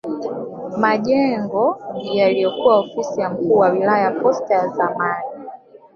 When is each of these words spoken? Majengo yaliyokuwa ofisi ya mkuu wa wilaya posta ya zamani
Majengo 0.77 1.77
yaliyokuwa 2.13 2.79
ofisi 2.79 3.21
ya 3.21 3.29
mkuu 3.29 3.57
wa 3.59 3.69
wilaya 3.69 4.11
posta 4.11 4.53
ya 4.55 4.67
zamani 4.67 5.41